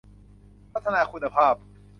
[0.73, 1.53] พัฒนาคุณภาพ